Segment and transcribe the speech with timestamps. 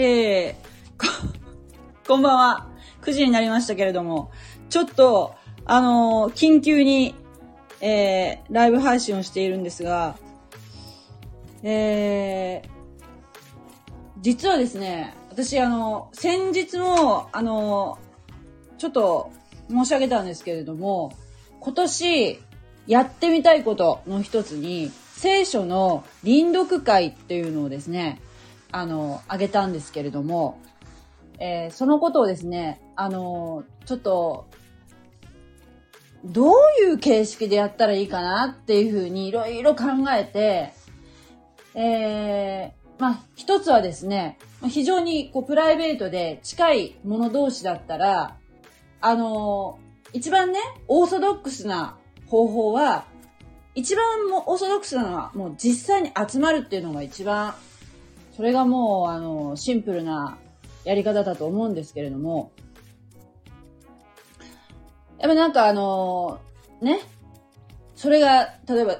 [0.00, 1.08] えー、こ、
[2.06, 2.68] こんばんは。
[3.02, 4.30] 9時になりましたけれども、
[4.70, 5.34] ちょっと、
[5.64, 7.16] あの緊急に、
[7.80, 10.16] えー、ライブ配信をしているんですが、
[11.64, 12.68] えー、
[14.20, 17.98] 実はですね、私、あの、先日も、あの、
[18.78, 19.32] ちょっと
[19.68, 21.12] 申し上げたんですけれども、
[21.58, 22.38] 今年
[22.86, 28.20] やってみたいことの一つに、聖書の臨読会っていうのをですね、
[28.72, 30.60] あの、あげたんですけれども、
[31.38, 34.46] えーそのことをですね、あの、ちょっと、
[36.24, 40.72] どういう形式でやったらいいかなっていうふうにいろいろ考えて、
[41.74, 44.38] えー、まあ、一つはですね、
[44.68, 48.36] 非常にこうプライベートで近い者同士だったら、
[49.00, 49.78] あの
[50.12, 50.58] 一番ね、
[50.88, 51.96] オーソドックスな
[52.26, 53.06] 方法は、
[53.74, 57.54] 一番もオーソドックスなのは、もう実際に集まるっていうのが一番、
[58.38, 60.38] それがもう、あの、シンプルな
[60.84, 62.52] やり方だと思うんですけれども、
[65.18, 66.38] やっぱなんかあの
[66.80, 67.00] ね、
[67.96, 68.92] それが、例えば、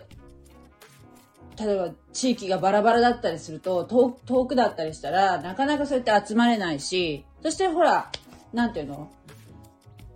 [1.57, 8.11] 例えば地域がバラバラだったりすると、遠遠くだったりしたら、なかなかそうやって集まれないし、そしてほら、
[8.53, 9.09] なんていうの？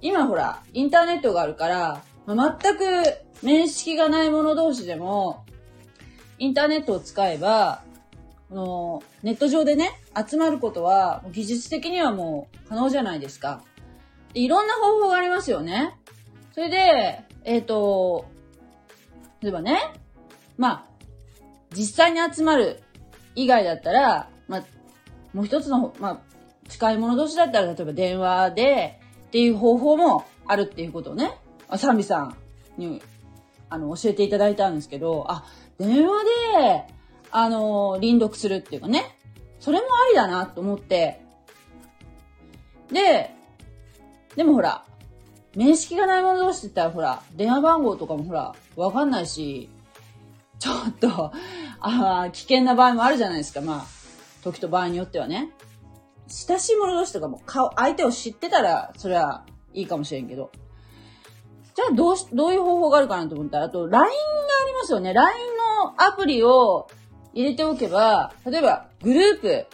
[0.01, 2.83] 今ほら、インターネットがあるから、まあ全く
[3.41, 5.45] 面識がない者同士でも、
[6.41, 7.85] インターネットを使えば、
[8.53, 13.63] このネット上でね、集まることは技術的にはもう可能じゃないですか。
[14.35, 15.97] でいろんな方法がありますよね。
[16.53, 18.27] それで、えっ、と、
[19.41, 19.81] 例えばね、
[20.59, 20.85] まあ、
[21.75, 22.83] 実際に集まる
[23.35, 24.65] 以外だったら、まあ、
[25.33, 32.37] もう一つの、まあ、近い者同士だったら、例えば電話でっていう方法もあるっていうことをね、あサンビさん
[32.77, 33.01] に、
[33.71, 35.47] あの、教えていただいたんですけど、あ、
[35.79, 37.02] 電話で、
[37.33, 39.17] あの、臨読するっていうかね、
[39.59, 41.25] それもありだなと思って、
[42.93, 43.35] で、
[44.37, 44.85] でもほら、
[45.57, 49.69] 面識がない者同士って言ったらほら、電話番号とかもほら、わかんないし、
[50.59, 51.33] ちょっと、
[51.81, 53.61] あー危険な場合もあるじゃないですか。
[53.61, 53.85] まあ、
[54.45, 55.51] 時と場合によってはね。
[56.29, 59.45] 親しい者同士とかも顔、相手を知ってたら、それは
[59.75, 60.51] いいかもしれんけど。
[61.75, 64.09] じゃあ、どうし、どういう方法があるかなと思ったら、あと、LINE があ
[64.69, 65.13] りますよね。
[65.13, 65.39] LINE
[65.85, 66.89] のアプリを
[67.35, 69.67] 入れておけば、例えば、グループ、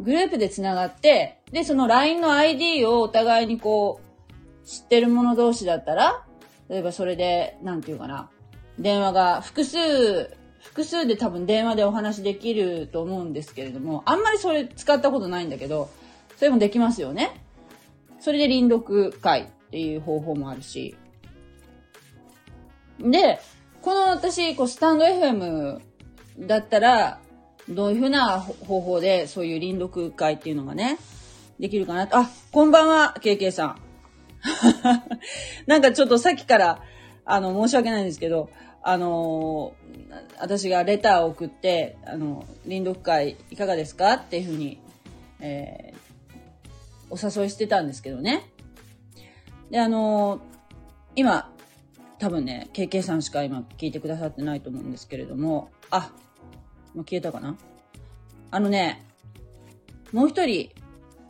[0.00, 6.24] グループで繋がって、で、その LINE の ID をお互いにこう、知ってる者同士だったら、
[6.68, 8.30] 例えばそれで、なんていうかな、
[8.78, 15.88] 電話が複数、複数で多分電話でお話できると思うんですけれども、あんまりそれ使ったことないんだけど、
[16.36, 17.40] それもできますよね。
[18.20, 20.96] それで臨読会っていう方法もあるし。
[22.98, 23.38] で、
[23.82, 25.80] この私、こう、スタンド FM
[26.38, 27.20] だったら、
[27.68, 30.98] どういうふうな方法でそういう臨読会っていうのがね、
[31.58, 33.80] できるかなあ、こんばんは、KK さん。
[35.66, 36.82] なんかちょっとさっきから、
[37.24, 38.50] あの、申し訳ないんですけど、
[38.88, 39.74] あの
[40.38, 44.78] 私がレターを送って、あの、臨読会いかがですかっていうふうに、
[45.40, 46.06] えー
[47.10, 48.50] お誘いしてたんですけどね。
[49.70, 50.40] で、あの
[51.14, 51.52] 今、
[52.18, 56.10] 多分ね、KK さんしか今聞いてくださってないと思うんですけれども、あ、
[56.96, 57.56] もう消えたかな？
[58.50, 59.04] あのね、
[60.12, 60.70] もう一人、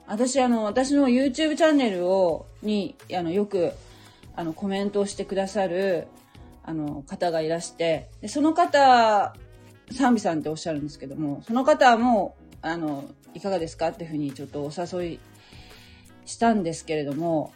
[0.07, 3.73] 私あの、私の YouTube チャンネルを、に、あの、よく、
[4.37, 6.07] あの、コメントをしてくださる、
[6.63, 9.35] あの、方がいらして、でその方、
[9.93, 15.21] サンビさんっておっしゃるんですけども、その方も、あの、いかがですかっていうふうにちょっとお誘い
[16.25, 17.53] したんですけれども、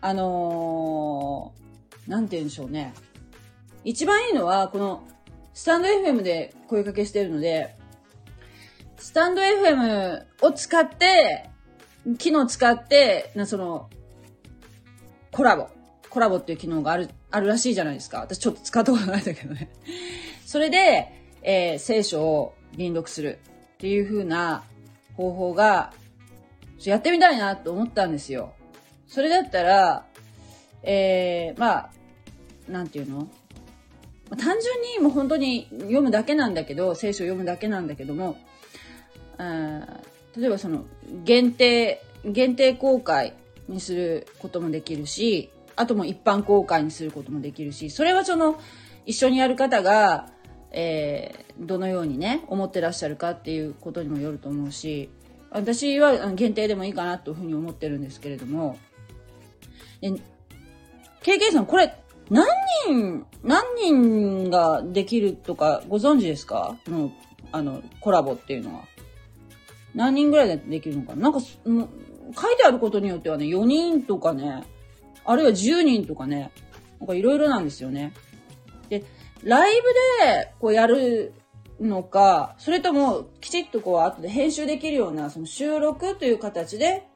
[0.00, 2.92] あのーなんて言うんでしょうね。
[3.82, 5.02] 一番いいのは、この、
[5.54, 7.76] スタンド FM で声かけしてるので、
[8.96, 11.48] スタンド FM を使って、
[12.18, 13.88] 機能使って、な、その、
[15.30, 15.68] コラボ。
[16.10, 18.20] コラボっていう機能がある、あるらしいじゃないですか。
[18.20, 19.70] 私ちょっと使ったことないんだけどね。
[20.44, 21.12] それで、
[21.42, 23.38] えー聖書を臨読する
[23.74, 24.64] っていう風な
[25.16, 25.92] 方法が、
[26.84, 28.54] やってみたいなと思ったんですよ。
[29.06, 30.06] それだったら、
[30.82, 31.90] えー、まあ、
[32.68, 33.28] なんていうの？
[34.30, 38.36] 単純にもう本当に読むだけなんだけど、聖書を読むだけなんだけども、
[39.38, 40.00] あ
[40.36, 40.84] 例えばその、
[41.24, 43.34] 限定、限定公開
[43.68, 48.58] にすることもできるし、あとも一般公開にすることもできるし、それはその、
[49.06, 50.30] 一緒にやる方が、
[50.72, 55.08] えーどのようにね、思ってらっしゃるかっていうことにもよると思うし、
[55.50, 58.78] 私は限定でもいいかなというふうに思ってるんですけれども、
[60.00, 60.10] で
[61.22, 61.94] KK さん、これ、
[62.30, 62.46] 何
[62.86, 66.76] 人、何人ができるとかご存知ですか？
[66.88, 67.12] もう、
[67.52, 68.84] あの、コラボっていうのは。
[69.94, 71.28] 何人ぐらいでできるのかな？
[71.28, 71.88] んか、も
[72.34, 74.64] 書いてあることによってはね、4人とかね、
[75.24, 76.50] あるいは10人とかね、
[76.98, 78.12] なんかいろいろなんですよね。
[78.88, 79.04] で、
[79.42, 79.82] ライブ
[80.26, 81.34] でこうやる
[81.80, 87.06] のか、それともきちっとこう後で編集できるようなその収録という形で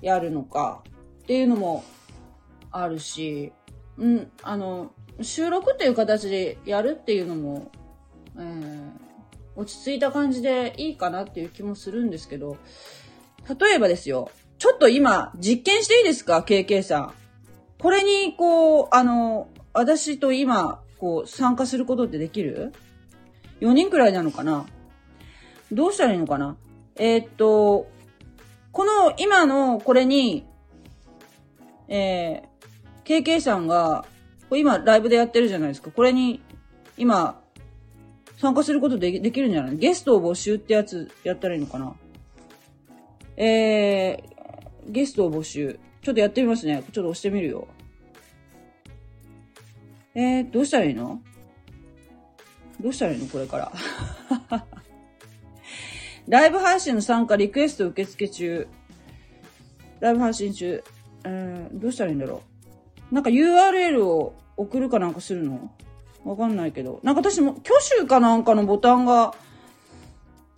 [0.00, 0.82] やるのか
[1.22, 1.84] っていうのも
[2.70, 3.52] あるし、
[3.98, 7.70] うん、あの、収録っていう形でやるっていうのも、
[8.36, 9.08] えー
[9.60, 12.58] 落ち着いた感じでいいかなっていう気もするんですけど、
[13.58, 17.12] 例えばですよ、ちょっと今実験していいですか ?KK さん。
[17.80, 22.72] これにこう、あの、私と今、こう参加することってできる
[23.60, 24.64] ?4 人くらいなのかな？
[25.72, 26.56] どうしたらいいのかな？
[26.94, 27.88] えーっと、
[28.70, 30.46] この今のこれに、
[31.88, 32.57] えー、
[33.08, 34.04] KK さんが、
[34.50, 35.90] 今ライブでやってるじゃないですか。
[35.90, 36.42] これに、
[36.98, 37.40] 今、
[38.36, 39.78] 参加することでできるんじゃない？
[39.78, 41.94] ゲストを募集ってやつやったらいいのかな？
[43.38, 45.80] えー、ゲストを募集。
[46.02, 46.82] ちょっとやってみますね。
[46.92, 47.66] ちょっと押してみるよ。
[50.14, 51.22] えー、どうしたらいいの？
[52.78, 53.26] どうしたらいいの？
[53.26, 53.72] これから。
[56.28, 58.68] ライブ配信の参加リクエスト受付中。
[60.00, 60.84] ライブ配信中。
[61.24, 62.57] えー、どうしたらいいんだろう？
[63.10, 65.70] なんか URL を送るかなんかするの？
[66.24, 67.00] わかんないけど。
[67.02, 69.34] なんか私も挙手かなんかのボタンが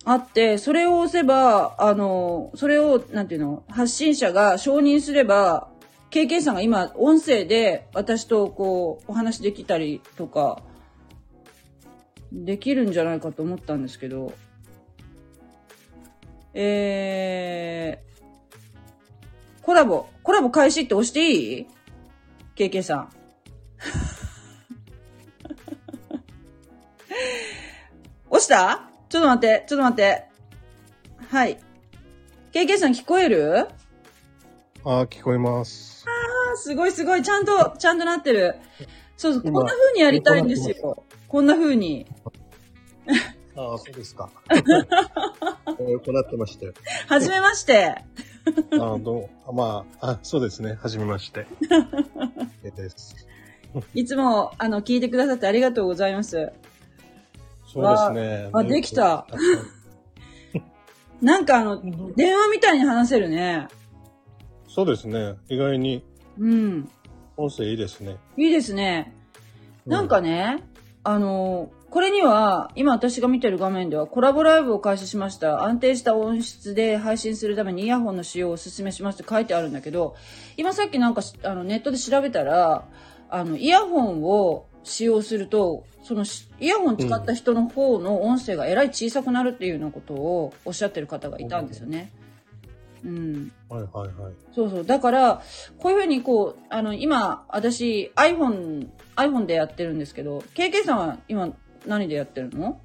[0.03, 5.69] あって、それを押せば、あの、それを、なんていうの、発信者が承認すれば、
[6.09, 10.61] KK さんが今、音声で私とこう、お話できたりとか、
[12.33, 14.33] できるんじゃないかと思ったんですけど、
[16.53, 21.67] えー、コラボ、コラボ開始って押していい？
[22.69, 23.09] ?KK さん。
[28.29, 28.89] 押した？
[29.09, 30.25] ちょっと待って、ちょっと待って。
[31.29, 31.59] はい。
[32.53, 33.67] KK さん聞こえる？
[34.83, 36.05] あー、聞こえます。
[36.07, 37.23] あーすごいすごい。
[37.23, 38.55] ちゃんと、ちゃんとなってる。
[39.17, 41.03] そうそう、今こんな風にやりたいんですよ。
[41.27, 42.05] こんな風に。
[43.55, 44.29] ああ、そうですか。
[44.49, 46.73] えー、行ってまして。
[47.07, 48.03] はじめまして。
[48.73, 50.77] あーどうまあ、あ、そうですね。
[50.81, 51.45] はじめまして。
[52.63, 53.15] えーです。
[53.93, 56.51] いつも、あの、聞いてくださってありがとうございます。
[57.65, 58.49] そうですね。
[58.51, 59.25] あできた
[61.21, 63.67] なんかあの、電話みたいに話せるね。
[64.67, 65.35] そうですね。
[65.49, 66.03] 意外に
[66.37, 66.89] うん。
[67.37, 68.17] 音声いいですね。
[68.37, 69.13] いいですね。
[69.85, 70.63] なんかね、
[71.03, 75.65] あの、これには、今私が見てる画面では、コラボライブを開始しました。
[75.65, 80.15] 安定した音質で配信するためにイヤホンの使用をお勧めしますって書いてあるんだけど、
[80.55, 82.85] 今さっきなんかしあのネットで調べたら、
[83.29, 92.13] あの、イヤホンを使用すると、そのしイヤホン使った人の方の音声がえらい小さくなるっていうようなことをおっしゃってる方がいたんですよね。
[93.03, 93.51] うん。
[93.67, 94.33] はいはいはい。
[94.55, 94.85] そうそう。
[94.85, 95.41] だから、
[95.77, 98.87] こういうふうにこう、あの、今、私、iPhone、
[99.17, 101.53] iPhone でやってるんですけど、KK さんは今
[101.85, 102.79] 何でやってるの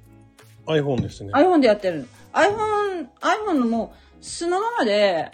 [0.65, 1.31] ？iPhone ですね。
[1.33, 5.31] ?iPhone でやってるの？iPhone、iPhone のもう、素のままで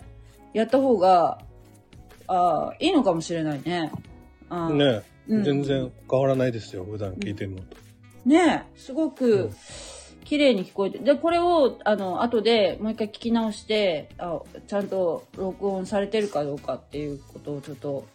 [0.54, 1.39] やった方が、
[2.27, 3.92] ああ、いいのかもしれないね。
[4.50, 6.83] あーね、うん全然変わらないですよ。
[6.83, 7.77] 普段聞いてるのと。
[8.25, 9.52] ねえ、すごく
[10.23, 10.99] 綺麗に聞こえて。
[10.99, 18.06] で、これを、あの、後でもう一回聞き直して、あ、ちゃんと録音されてるかどうかっていうことをちょっと、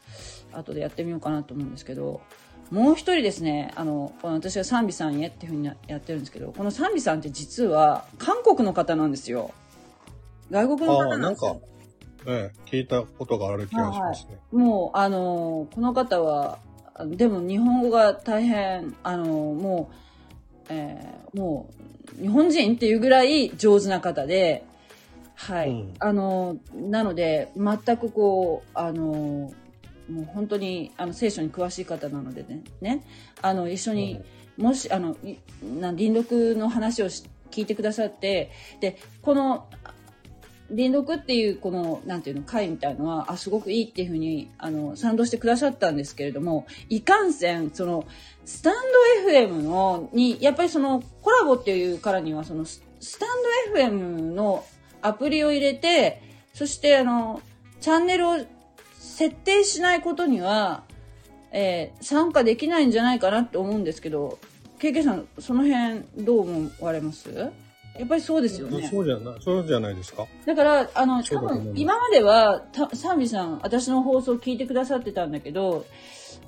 [0.52, 2.20] 後でやってみようかなと思うんですけど、
[2.70, 9.52] もう一人ですね、あの、私が賛美さんへっていうふうにやってるんですけど、この賛美さんって実は韓国の方なんですよ。
[10.50, 11.60] 外国の方ななんですよ。、
[12.26, 14.38] ね、聞いたことがある気がしますね。
[14.52, 16.58] もう、あの、この方は、
[17.06, 19.94] でも日本語が大変、あの、もう、
[20.70, 21.70] えーも
[22.18, 24.64] う、日本人っていうぐらい上手な方で、
[25.34, 25.70] はい。
[25.70, 29.52] うんあの、なので、全くこう、あの、
[30.08, 33.04] もう本当に、あの、聖書に詳しい方なのでね、ね、
[33.42, 34.20] あの、一緒に、
[34.56, 35.16] もし、あの、
[35.62, 38.50] な臨読の話をし聞いてくださって、
[38.80, 39.68] で、この、
[40.70, 48.06] 臨読っていうこの、なんていうの、会みたいのは、あ、すごくいいっていうふうに、あの、賛同してくださったんですけれども、いかんせん、その、
[48.44, 48.74] スタン
[49.24, 53.28] ド FM の、に、やっぱりその、コラボっていうからには、その、ススタン
[53.74, 53.90] ド FM
[54.34, 54.64] の
[55.02, 56.22] アプリを入れて、
[56.52, 57.40] そしてあの、
[57.80, 58.36] チャンネルを
[59.18, 60.84] 設定しないことには、
[61.50, 64.38] えー参加できないんじゃないかなって思うんですけど、
[64.78, 67.28] KK さん、その辺どう思われます？
[67.98, 68.86] やっぱりそうですよね。
[68.88, 70.24] そうじゃない、そうじゃないですか？
[70.46, 75.84] だから、あの、多分、今までは、たサンビさん、私の放送聞いてくださってたんだけど、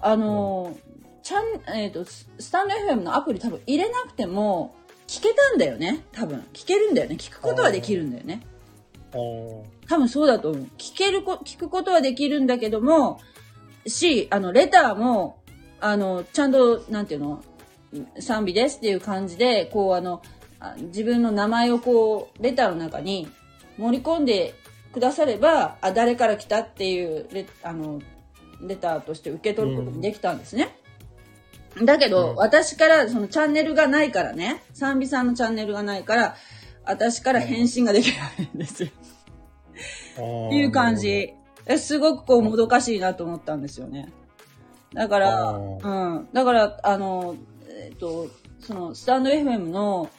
[0.01, 0.77] あの、
[1.25, 4.75] ちゃん、えっ、と、ススタンド FM のアプリ多分入れなくても、
[5.09, 6.05] 聞けたんだよね。
[6.13, 6.47] 多分。
[6.53, 7.17] 聞けるんだよね。
[7.19, 8.47] 聞くことはできるんだよね。
[9.13, 10.67] 多分そうだと思う。
[10.79, 13.21] 聞けるこ、聞くことはできるんだけども、
[13.87, 15.39] し、あの、レターも、
[15.81, 17.43] あの、ちゃんと、なんていうの、
[18.19, 20.23] 賛美ですっていう感じで、こう、あの、
[20.61, 23.29] あ自分の名前をこう、レターの中に
[23.79, 24.55] 盛り込んで
[24.93, 28.01] くだされば、あ、誰から来たっていうレ、あの、
[28.61, 30.77] レターとして受け取ることもできたんですね。
[31.83, 36.37] だけど、うん私から、そのチャンネルがないからね、賛美さんのチャンネルがないから、
[36.85, 38.91] 私から返信ができないんですよ。
[40.15, 41.35] っていう感じ。
[41.67, 44.13] えすごくこう、もどかしいなと思ったんですよね。
[44.93, 46.29] だから、あうん。
[46.33, 47.37] だから、あの、
[47.69, 48.29] えっ、と、
[48.61, 50.11] その、スタンド FM の、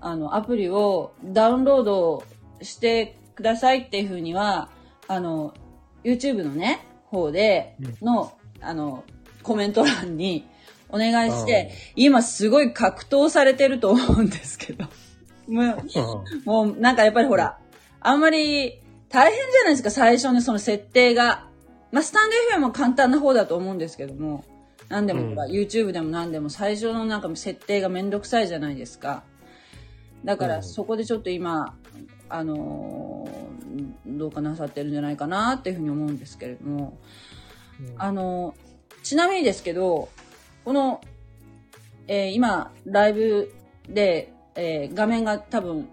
[0.00, 2.24] あの、アプリをダウンロード
[2.62, 4.70] してくださいっていうふうには、
[5.08, 5.54] あの、
[6.04, 9.04] YouTube のね、方での、あの、
[9.42, 10.46] コメント欄に
[10.88, 14.84] お願いして、今すごい格闘されてると思うんですけど。
[15.48, 17.58] もう、うんもうなんかやっぱりほら、
[18.00, 21.48] あんまり大変じゃないですか、最初のその設定が。
[21.92, 24.44] まあ、スタンド FM も簡単な方だと思うんですけども、
[24.88, 25.38] なんでもうん。
[25.50, 29.22] YouTube でも何でも最初のなんか設定がめんどくさいじゃないですか。
[30.24, 30.62] だからうん。
[30.62, 31.76] そこでちょっと今、
[32.28, 33.44] あのー
[34.06, 36.98] どうかなさってるんじゃないかなっていうふうに思うんですけれども、
[37.98, 38.54] あの、
[39.02, 40.08] ちなみにですけど、
[40.64, 41.00] この、
[42.06, 43.52] えー今、ライブ
[43.88, 45.88] で、えー画面が多分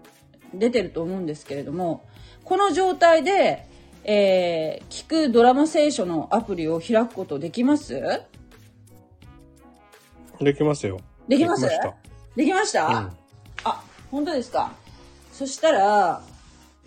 [0.54, 2.04] 出てると思うんですけれども、
[2.52, 3.66] この状態で、
[4.04, 7.98] えー聞くドラマ聖書のアプリを開くことできます？
[10.38, 11.00] できますよ。
[11.26, 11.62] できます？
[11.62, 11.96] できました
[12.36, 13.10] できました、うん
[13.64, 14.70] あ、本当ですか？
[15.32, 16.22] そしたら、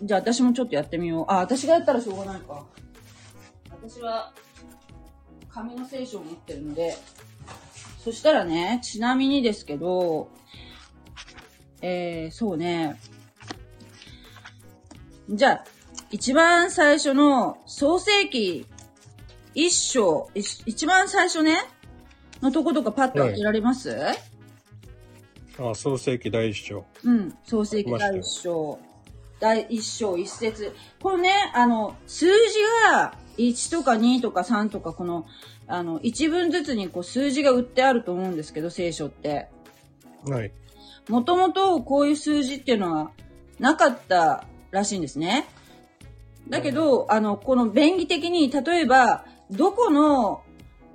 [0.00, 1.24] じゃあ私もちょっとやってみよう。
[1.26, 2.64] あ、私がやったらしょうがないか。
[3.72, 4.32] 私は、
[5.48, 6.96] 紙の聖書を持ってるので、
[8.04, 10.28] そしたらね、ちなみにですけど、
[11.82, 13.00] えー、そうね。
[15.28, 15.64] じゃあ、
[16.10, 18.66] 一番最初の創世記
[19.54, 21.56] 一章、一一番最初ね、
[22.42, 23.96] のとことかパッと開けられます、
[25.58, 26.84] あ、創世記第一章。
[27.04, 28.78] うん、創世記第一章。
[29.40, 30.72] 第一章一節。
[31.02, 32.32] このね、あの、数字
[32.92, 35.26] が1とか2とか3とか、この、
[35.66, 39.48] あの、一文ずつにこう数字が売ってあると思うんですけど、聖書って。
[40.26, 40.52] はい。
[41.08, 43.10] もともとこういう数字っていうのは
[43.58, 44.44] なかった
[44.76, 45.46] らしいんですね。
[46.48, 50.42] だけど、あの、この便宜的に、例えば、どこの、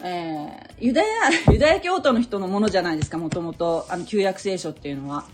[0.03, 1.07] えーユダヤ、
[1.53, 5.25] ユダヤ教徒の人のものじゃないですか、もともと、あの、旧約聖書っていうのは。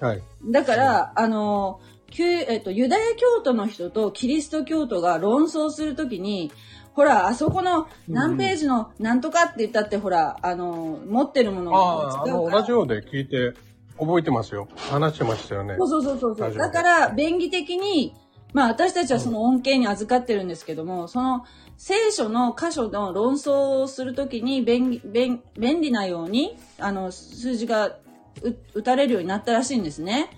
[0.00, 0.22] はい。
[0.50, 6.52] だから、あの、旧えっと、ユダヤ教徒の人とキリスト教徒が論争するときに、
[6.92, 13.54] ほら、あそこの何ページのなんとかって言ったって、ほら、あの、持ってるものああ、あの、違うからラジオで聞いて
[14.00, 14.66] 覚えてますよ。
[14.90, 15.76] 話してましたよね。
[15.78, 18.14] そうそうそうそうだから、便宜的に、
[18.54, 21.44] まあ私たちはその恩恵に預かってるんですけども、その
[21.76, 27.96] 聖書の箇所の論争をするときに便利便便利なように、あの、数字がう
[28.74, 30.30] 打たれるようになったらしいんですね。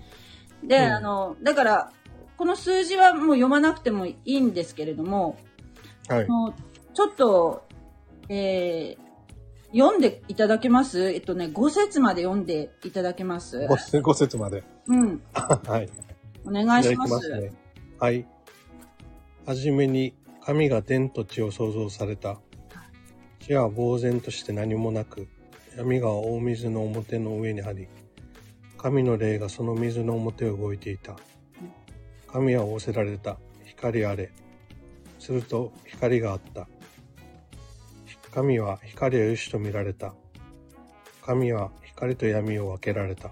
[0.64, 1.92] で、うんあの、だから、
[2.36, 5.36] この数字はもう読まなくてもいいんですけれども、
[6.08, 6.26] はい
[6.94, 7.64] ちょっと、
[8.28, 9.11] えー
[9.72, 11.12] 読んでいただけます？
[11.12, 13.66] えっとね、5節まで読んでいただけます？
[13.66, 14.62] ごご節まで。
[14.86, 15.22] うん。
[15.32, 15.88] はい。
[16.44, 17.12] お願いします。
[17.12, 17.52] ますね。
[17.98, 18.26] はい。
[19.46, 20.14] はじめに
[20.44, 22.38] 神が天と地を創造された。
[23.40, 25.26] 地は呆然として何もなく、
[25.76, 27.88] 闇が大水の表の上にあり、
[28.78, 31.16] 神の霊がその水の表を動いていた。
[32.26, 33.38] 神は仰せられた。
[33.64, 34.30] 光あれ。
[35.18, 36.68] すると光があった。
[38.32, 40.14] 神は光はよしと見られた。
[41.22, 43.30] 神は光と闇を分けられた。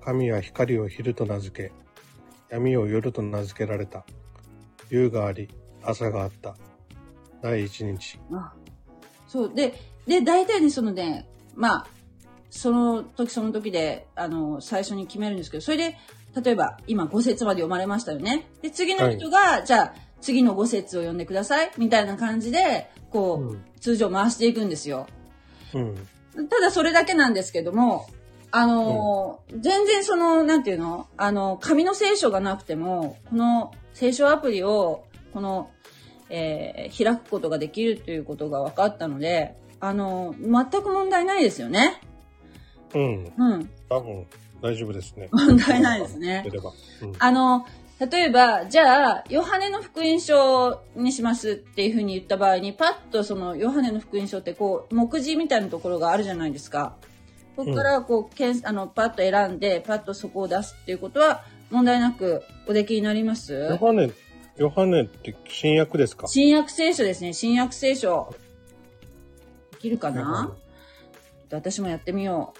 [0.00, 1.72] 神は光を昼と名付け、
[2.50, 4.04] 闇を夜と名付けられた。
[4.90, 5.48] 夕があり、
[5.82, 6.56] 朝があった。
[7.42, 8.20] 第一日。
[8.32, 8.52] あ
[9.26, 9.54] そう。
[9.54, 9.74] で、
[10.06, 11.86] で、大体ね、そのね、まあ、
[12.50, 15.98] その時その時で、あの、最初に決めるんですけど、それで、
[16.40, 18.46] 例えば、今5節まで読まれましたよね。
[18.62, 25.06] で、次の人が、じゃあ、次の5節を読んでください、みたいな感じで、こう、うん通常回していくんですよ。
[25.72, 25.94] うん。
[26.48, 28.08] ただそれだけなんですけども、
[28.50, 31.06] あのー全然その、なんていうの？
[31.16, 35.70] あの、紙の聖書がなくても、この聖書アプリを、この、
[36.28, 42.00] えー開くことができるということが分かったので、あのー全く問題ないですよね。
[42.94, 43.32] うん。
[43.38, 43.70] うん。
[43.88, 44.26] 多分、
[44.60, 45.28] 大丈夫ですね。
[45.30, 46.44] 問題ないですね。
[47.20, 47.64] あの、
[48.00, 56.94] 例えば、じゃあ、ヨハネの福音書にしますっていうふうに言った場合に、パッとそのヨハネの福音書ってこう、目次みたいなところがあるじゃないですか。
[57.56, 63.52] ここからこう、けんあの、パッと選んで、パッとそこを出すっていうことは問題なくおできになります？
[63.52, 64.10] ヨハネ、
[64.56, 66.28] ヨハネって新約ですか？
[66.28, 67.32] 新約聖書ですね。
[67.32, 68.32] 新約聖書。
[69.72, 70.52] できるかな？
[71.50, 72.54] 私もやってみよ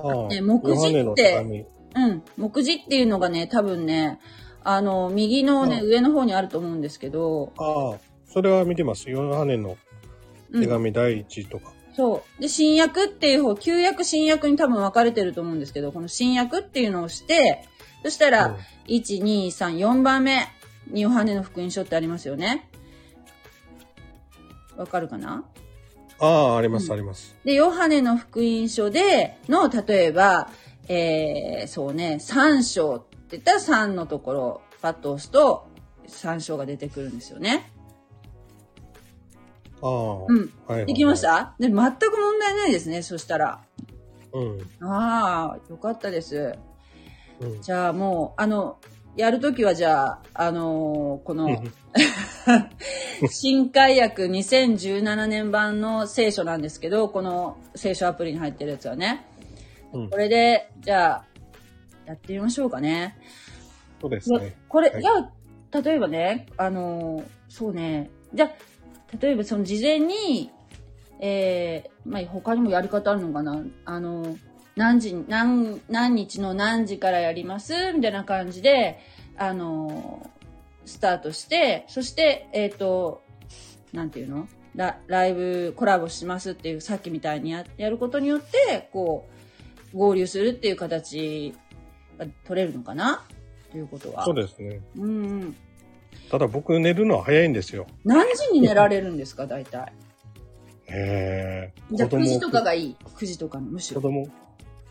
[0.00, 1.66] ああ、ね目次って。
[1.96, 2.00] う。
[2.00, 2.22] うん。
[2.36, 4.20] 目次っていうのがね、多分ね、
[4.62, 9.10] あの、右のね、うん上の方にあると思うんですけど、ああ、それは見てます。
[9.10, 9.76] ヨハネの
[10.50, 11.72] うん手紙第一とか。
[11.94, 12.42] そう。
[12.42, 17.66] で、新約っていう方、旧約、新約に多分分かれてると思うんですけど、この新約っていうのをして、
[18.02, 20.46] そしたら、うん1、2、3、4番目
[20.88, 22.70] にヨハネの福音書ってありますよね。
[24.76, 25.44] わかるかな？
[26.20, 27.36] ああ、あります、うんあります。
[27.44, 30.50] で、ヨハネの福音書での、例えば、
[30.88, 35.66] えー、そうね、3章って言ったら3のところ、パッと押すと、
[36.08, 37.70] 3章が出てくるんですよね。
[39.82, 40.36] ああ、うん。
[40.38, 41.54] はいはいはいできました？
[41.58, 43.60] で、全く問題ないですね、そしたら。
[44.32, 44.40] う
[44.84, 44.86] ん。
[44.88, 46.54] ああ、よかったです。
[47.40, 47.62] うん。
[47.62, 48.78] じゃあもう、あの、
[49.16, 51.62] やるときはじゃあ、あのーこの、
[53.30, 59.26] 新海訳2017年版の聖書なんですけど、この聖書アプリに入ってるやつはね。
[59.92, 60.10] うん。
[60.10, 61.24] これで、じゃあ、
[62.06, 63.18] やってみましょうかね。
[64.00, 64.56] そうですね。
[64.68, 65.02] これ、はい。
[65.02, 65.30] いや、
[65.82, 68.50] 例えばね、あのーそうね、じゃあ、
[69.20, 70.50] 例えばその事前に、
[71.20, 73.62] えー、まあ、他にもやり方あるのかな。
[73.84, 74.38] あのー
[74.76, 77.72] 何時に、何、何日の何時からやります？
[77.94, 78.98] みたいな感じで、
[79.38, 83.22] あのースタートして、そして、えっ、と、
[83.92, 84.46] なんていうの？
[84.74, 89.35] ラライブコラボしますっていう、さっきみたいにややることによって、こう、
[89.96, 91.54] 合流するっていう形
[92.18, 93.24] が取れるのかな？
[93.70, 94.24] ということは。
[94.24, 94.80] そうですね。
[94.96, 95.08] うんう
[95.44, 95.56] ん。
[96.30, 97.86] ただ僕寝るのは早いんですよ。
[98.04, 99.92] 何時に寝られるんですか、大体。
[100.86, 101.74] へえ。
[101.92, 104.00] じゃあ9子供時とかがいい？9時とかの、むしろ。
[104.00, 104.28] 子供、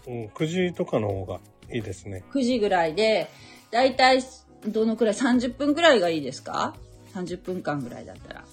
[0.08, 1.40] うん、9時とかの方が
[1.72, 2.24] いいですね。
[2.32, 3.30] 9時ぐらいで、
[3.72, 4.22] 大体、
[4.68, 6.76] どのくらい ?30 分くらいがいいですか
[7.14, 8.44] ?30 分間ぐらいだったら。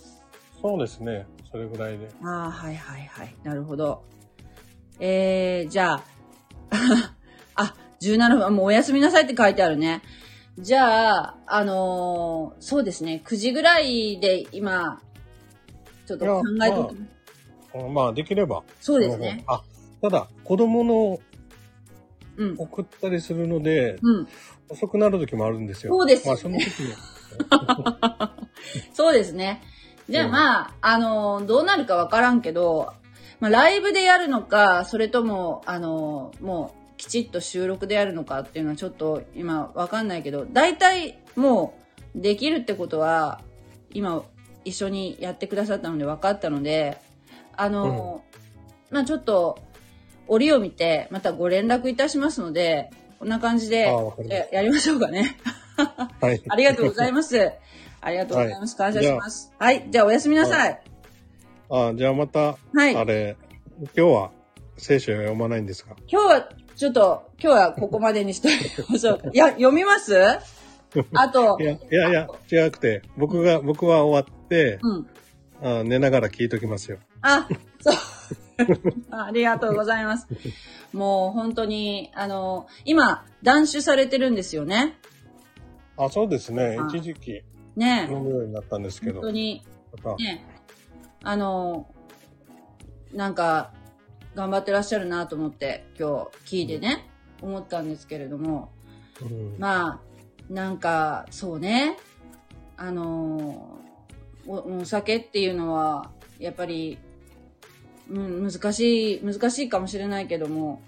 [0.60, 1.26] そうですね。
[1.50, 2.08] それぐらいで。
[2.22, 3.34] ああ、はいはいはい。
[3.42, 4.04] なるほど。
[5.00, 6.04] えー、じゃあ、
[7.54, 10.02] あ、17分、もうおやすみなさいって書いてあるね。
[10.58, 15.00] じゃあ、あのーそうですね、9時ぐらいで今、
[16.06, 16.94] ちょっと考えとく。
[17.74, 18.62] うんまあ、できれば。
[18.80, 19.44] そうですね。
[19.46, 19.62] あ、
[20.02, 21.18] ただ、子供の
[22.36, 22.54] うん。
[22.58, 24.28] 送ったりするので、うん。
[24.68, 25.92] 遅くなる時もあるんですよ。
[25.92, 26.94] そうですまあ、その時に。
[28.92, 29.62] そうですね。
[30.08, 32.92] じゃあうんまあ、あの、どうなるかわからんけど、
[33.42, 41.74] まあ、ライブでやるのか、それとも、あの、もう、きちっと収録でやるのかっていうのはちょっと今わかんないけど、大体も
[42.14, 43.40] うできるってことは、
[43.90, 44.22] 今
[44.64, 46.98] 一緒にやってくださったので分かったので、
[47.56, 48.22] あの、
[48.92, 49.58] まあちょっと、
[50.28, 53.92] 折を見て、またご連絡いたしますので、こんな感じで
[54.28, 55.36] ややりましょうかね。
[56.20, 56.40] はい。
[56.48, 57.50] ありがとうございます。
[58.00, 58.80] ありがとうございます。
[58.80, 59.52] はい感謝します。
[59.58, 59.84] はい。
[59.90, 60.91] じゃあおやすみなさい。
[61.74, 62.94] あじゃあまた、はい。
[62.96, 63.36] あれ、
[63.80, 64.30] 今日は
[64.76, 65.96] 聖書を読まないんですか？
[66.06, 69.28] 今日は、ちょっと、今日はここまでにしておきましょうか。
[69.32, 70.14] いや、読みます？
[71.14, 72.28] あとい、や、いやいや、
[72.66, 75.06] 違くて、僕が、僕は終わって、うん。
[75.64, 76.98] あ寝ながら聞いときますよ。
[77.22, 77.48] あ、
[77.80, 77.94] そう。
[79.10, 80.26] ありがとうございます。
[80.92, 84.98] もう本当に、あの、今、断酒されてるんですよね？
[85.96, 86.76] あ、そうですね。
[86.76, 87.42] はい一時期
[87.76, 89.14] ね飲むようになったんですけど。
[89.14, 89.64] 本当に、
[90.18, 90.44] ね
[91.22, 91.86] あの、
[93.12, 93.72] なんか、
[94.34, 97.08] 頑張ってらっしゃるなと思って、今日聞いてね、
[97.40, 98.70] 思ったんですけれども、
[99.20, 100.00] うんまあ、
[100.52, 101.96] なんか、そうね。
[102.76, 103.78] あの
[104.46, 106.98] お、お酒っていうのは、やっぱり、
[108.10, 110.82] うん、難しい、難しいかもしれないけども、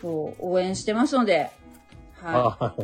[0.00, 1.50] そう、応援してますので、
[2.20, 2.74] は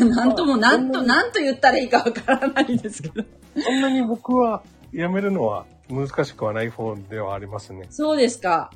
[0.00, 0.04] い。
[0.04, 3.24] なんとも、なんと、なんと言ったらいいかわからないですけど。
[3.60, 7.86] そんなに僕はやめるのは難しくはない方ではありますね。
[7.90, 8.70] そうですか。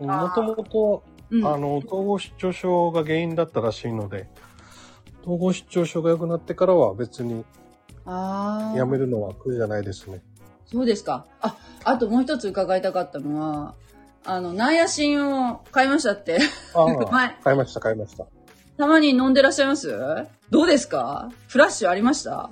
[0.00, 1.46] もともと、うん。
[1.46, 4.28] あの、統合失調症が原因だったらしいので、
[5.22, 7.44] 統合失調症が良くなってからは別に
[8.06, 8.76] ああ。
[8.78, 10.22] やめるのは苦じゃないですね。
[10.66, 11.26] そうですか。
[11.40, 13.74] あ、あともう一つ伺いたかったのは、
[14.24, 16.38] あの、ナイアシンを買いましたって。
[16.74, 18.26] あはいあ、買いました、買いました。
[18.76, 19.88] たまに飲んでらっしゃいます？
[20.50, 21.30] どうですか？
[21.48, 22.50] フラッシュありました？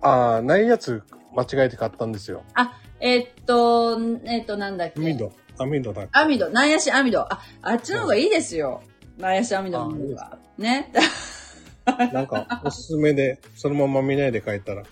[0.00, 1.02] ああ、ないやつ
[1.34, 2.42] 間違えて買ったんですよ。
[2.54, 5.00] あ、えーっと、えーっと、なんだっけ？
[5.00, 5.32] アミド。
[5.58, 6.08] アミドだ。
[6.12, 6.48] アミド。
[6.50, 7.20] ナイアシンアミド。
[7.22, 8.82] あ、あっちの方がいいですよ。
[9.18, 10.38] ナイアシンアミドの方が。
[10.56, 10.92] ね。
[12.12, 14.82] なんか、おすすめで、そのまま見ないで書いたら、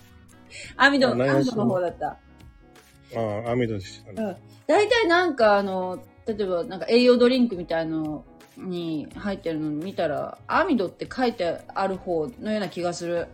[0.75, 2.07] アミド、アミドの方だった。
[2.07, 2.17] あ
[3.47, 4.15] あ、アミドでしたね。
[4.17, 4.35] うん。
[4.65, 8.25] 大体なんかあの、例えばなんか栄養ドリンクみたいの
[8.57, 13.27] に入ってるの見たら、アミドって書いてある方のような気がする。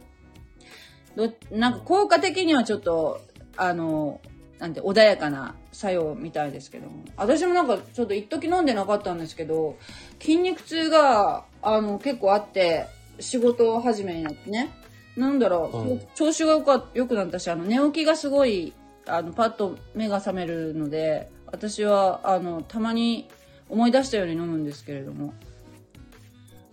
[1.15, 3.21] どなんか効果的にはちょっと、
[3.55, 4.19] あの、
[4.63, 7.03] なんて穏やかな作用みたいですけども。
[7.17, 9.75] 私もなんかちょっと一時飲んでなかったんですけど、
[10.21, 12.87] 筋肉痛が、あの、結構あって、
[13.19, 14.69] 仕事始めになってね。
[15.17, 16.53] なんだろう、うん調子が
[16.93, 18.71] よくなったし、あの、寝起きがすごい、
[19.05, 23.27] あの、パッと目が覚めるので、私は、あの、たまに
[23.67, 25.33] 思い出したように飲むんですけれども。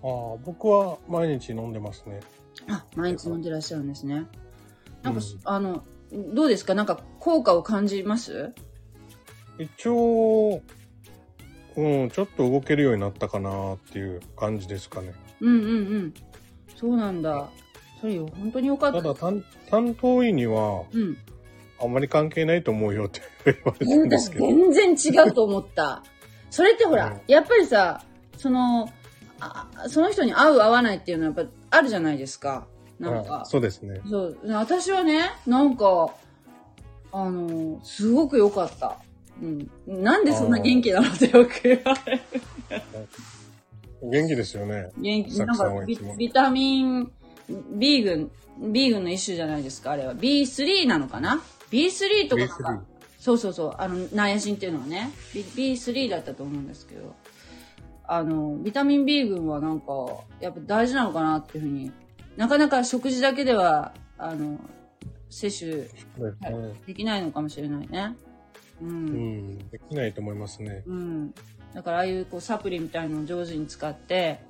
[0.05, 2.20] ああ、僕は毎日飲んでますね。
[2.68, 4.26] あ、毎日飲んでらっしゃるんですね。
[5.03, 6.74] なんか、うんあの、どうですか？
[6.74, 8.53] なんか効果を感じます？
[9.59, 10.63] 一応、
[11.77, 15.15] うん、ちょっと動けるようになったかなっていう感じですかね。
[15.41, 16.15] うんうんうん。
[16.75, 17.49] そうなんだ。
[18.01, 19.09] それよ、本当によかったた。
[19.09, 21.17] だ担、担当医には、うん。
[21.83, 24.47] あんまり関係ないと思うよって言われてるんです私けど。
[24.47, 26.03] 全然違うと思った。
[26.51, 28.03] それってほら、うんやっぱりさ、
[28.37, 28.89] その、
[29.39, 32.67] あその人に合う合わないっていうのはやっぱあるじゃないですか。
[32.99, 33.45] なんあか。
[33.47, 34.01] そうですね。
[34.09, 34.39] そう。
[34.49, 36.15] 私はね、なんか、
[37.12, 38.96] あの、すごく良かった。
[39.42, 39.70] うん。
[39.87, 42.20] なんでそんな元気なのってよく言われる。
[44.03, 44.90] 元気ですよね。
[44.99, 47.12] 元気、なんかビビタミン
[47.73, 48.31] B 群、
[48.73, 50.14] B 群の一種じゃないですか、あれは。
[50.14, 52.81] B3 なのかな ?B3 とかなんか B3
[53.18, 57.14] そうそうそう、あの、ナイアシンっていうのはね、B- B3 だったと思うんですけど、
[58.05, 59.85] あの、ビタミン B 群はなんか、
[60.40, 61.92] やっぱ大事なのかなっていうふうに、
[62.37, 64.59] なかなか食事だけでは、あの、
[65.31, 65.88] 摂取
[66.87, 68.16] できないのかもしれないね。
[68.83, 68.85] う。
[68.85, 70.83] うんん、できないと思いますね。
[70.87, 71.35] うん。
[71.73, 74.40] だからああいうこうサプリみたいのを上手に使って、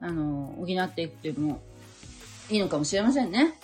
[0.00, 1.60] あの、補っていくっていうのも
[2.50, 3.54] いいのかもしれませんね。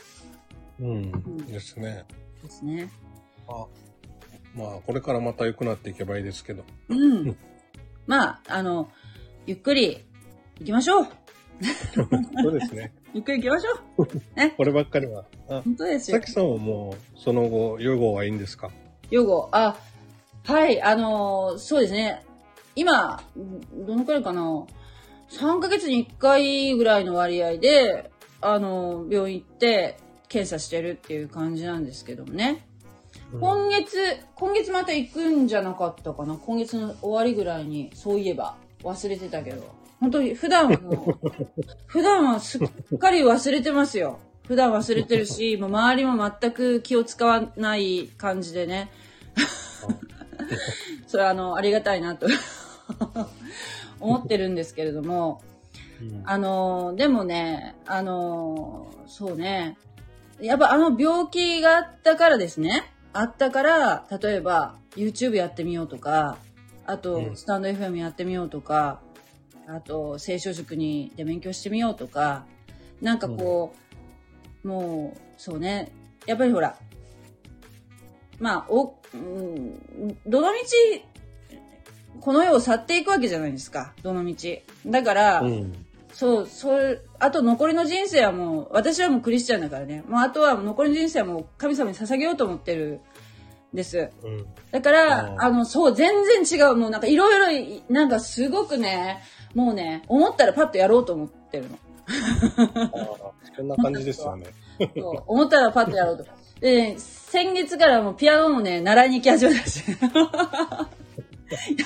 [0.80, 2.04] うん、ですね。
[2.42, 2.90] ですね。
[3.46, 3.66] あ
[4.57, 6.64] まあ、これからまた良くなっていけばいいですけど。
[6.88, 7.37] うん。
[8.07, 8.90] まあ、あの、
[9.46, 10.04] ゆっくり
[10.59, 11.07] 行きましょう。
[12.42, 12.92] そうですね。
[13.14, 14.07] ゆっくり行きましょう。
[14.57, 15.24] こればっかりは。
[15.48, 16.24] あ、本当ですよさ。
[16.24, 18.70] きさんはもう、その後、予後はいいんですか？
[19.11, 19.77] 予後、あ、
[20.44, 22.24] はい、あの、そうですね。
[22.74, 23.22] 今、
[23.72, 24.42] どのくらいかな
[25.31, 29.96] ?3 ヶ月に1回ぐらいの割合で、あの、病院行って
[30.29, 32.66] 検査してるっていう感じなんですけどもね。
[33.40, 33.96] 今月、
[34.35, 36.35] 今月また行くんじゃなかったかな？
[36.37, 39.62] 今月の終わりぐらいに、そういえば、忘れてたけど。
[40.04, 41.30] 本当に、普段はもう、
[41.86, 44.18] 普段はすっかり忘れてますよ。
[44.46, 48.90] 普段忘れてるし、もう周りも全く気を使わない感じでね。
[51.08, 52.26] それはあの、ありがたいなと
[53.98, 55.42] 思ってるんですけれども、
[56.02, 59.78] うんあの、でもね、あの、そうね。
[60.38, 62.92] やっぱあの病気があったからですね。
[63.14, 66.36] あったから、例えば YouTube やってみようとか、
[66.84, 69.00] あとうんスタンド FM やってみようとか、
[69.68, 72.46] あと聖書塾にで勉強してみようとか、
[73.00, 73.74] なんかこ
[74.64, 75.92] う、もう、そうね。
[76.27, 76.77] やっぱりほら、
[78.38, 79.79] まあ、お、うん、
[80.27, 80.59] どの道、
[82.20, 83.92] この世を去っていくわけじゃないですか。
[84.03, 84.35] どの道。
[84.87, 85.72] だから、うん。
[86.12, 90.03] そう、そう、あと残りの人生はもう、私はもうクリスチャンだからね。
[90.09, 93.00] もうあとは残りの人生はもう神様に捧げようと思ってる
[93.72, 94.11] んです。
[94.22, 94.46] うん。
[94.70, 96.12] だから、うんあの、そう、全
[96.44, 96.77] 然違う。
[96.77, 99.22] もうなんかいろいろ、なんかすごくね、
[99.54, 101.78] もうね、思ったらパッとやろうと思ってるの。
[102.06, 102.90] あ
[103.28, 104.46] あ、そんな感じですよね。
[104.96, 106.24] そう思ったらパッとやろうと。
[106.60, 109.82] で、先月からもうピアノもね、習いに行き始めたし。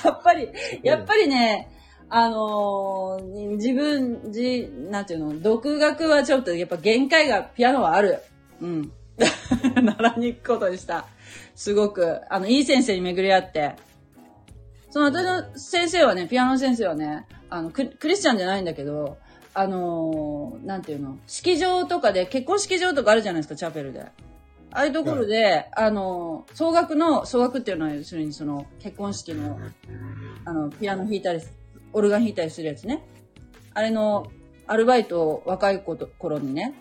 [0.03, 0.49] やっぱり、
[0.83, 1.69] やっぱりね、
[2.09, 8.19] あのー自分、じ、なんていうの、独学はちょっとやっぱ限界がピアノはある。
[8.61, 8.91] うん。
[9.75, 11.05] 習いに行くことにした。
[11.55, 13.75] すごく、あの、いい先生に巡り合って。
[14.89, 19.17] その私の先生はね、ピアノの先生はね、あの、ククリスチャンじゃないんだけど、
[19.53, 24.01] あのーなんていうの、式場とかで、結婚式場とかあるじゃないですか、チャペルで。
[24.01, 24.11] あ
[24.71, 29.59] あいうところで、あのー総額の、総額っていうのは要するにその、結婚式の、
[30.45, 31.41] あの、ピアノ弾いたり、
[31.93, 33.03] オルガン弾いたりするやつね。
[33.73, 34.27] あれの、
[34.67, 36.75] アルバイトを若い頃にね、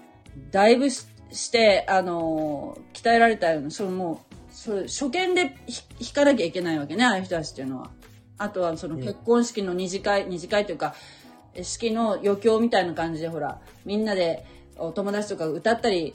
[0.51, 7.91] だいぶしして、あのー鍛えられたような、そのもう、それ、初見でひ弾かなきゃいけないわけね、ああいう人たちっていうのは。
[8.39, 10.95] あとは、その結婚式の二次会、二次会というか、
[11.55, 14.47] え式の余興みたいな感じで、ほら、みんなで
[14.77, 16.15] お友達とか歌ったり、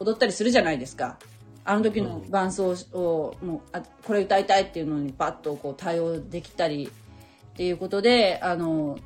[0.00, 1.18] 踊ったりするじゃないですか。
[1.64, 8.98] あの時の伴奏を、もう、あ、これ歌いたいっていうのにパッとこう対応できたり、っていうことで、あの、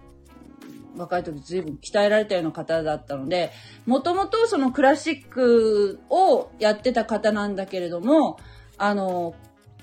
[0.97, 3.51] 若い時随分鍛えられたような方だったので、
[3.87, 8.39] もともとそのクラシックをやってた方なんだけれども、
[8.77, 9.35] あの、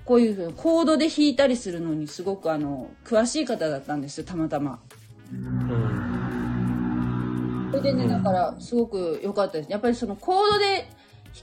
[0.10, 4.80] こういうふうにコードで弾いたりするのにすごくあの、詳しい方だったんですよ、たまたま。
[5.32, 5.69] うん。
[7.72, 9.72] それでね、だから、すごく良かったです。
[9.72, 10.89] やっぱりそのコードで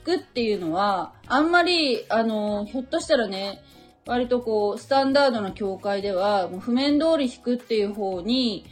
[0.05, 3.63] 弾くっていうのは、あんまり、あの、ひょっとしたらね、
[4.05, 8.67] 割とこう、スタンダードな教会では、もう譜面通り弾くっていう方に、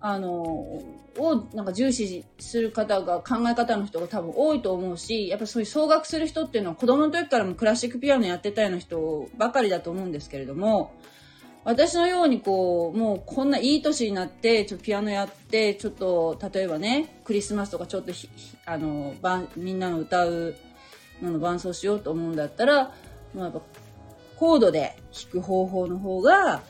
[0.00, 10.92] あの、をなんか重視する方が、考え方の人が多分多いと思うし、やっぱそういう総額する人っていうのは子供の時からもクラシックピアノやってたような人ばかりだと思うんですけれども、
[11.64, 18.30] 私のようにこう、もうこんないい年になって、ちょピアノやって、ちょっと、例えばね、クリスマスとかちょっとひ、
[18.64, 19.14] あの、
[19.56, 20.54] みんなの歌う
[21.20, 22.94] のの伴奏しようと思うんだったら、
[23.34, 23.60] もうやっぱ、
[24.36, 26.62] コードで弾く方法の方が、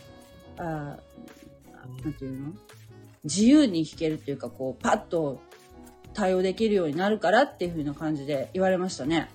[0.59, 2.53] あなんていうの？
[3.25, 5.41] 自由に弾けるっていうか、こう、パッと
[6.15, 9.29] 対応できるようになるからっていう風な感じで言われましたね。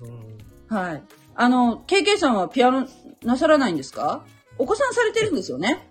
[0.00, 1.02] うんはい。
[1.36, 2.88] あの、KK さんはピアノ
[3.22, 4.24] なさらないんですか？
[4.58, 5.88] お子さんされてるんですよね？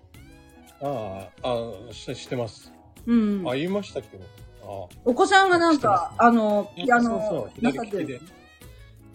[0.82, 2.72] ああ、ああ、ししてます。
[3.06, 3.48] うん。
[3.48, 4.24] あ、言いましたけど。
[4.62, 6.82] あお子さんがなんか、あの、あ。
[6.82, 8.20] ピアノ、なさってる。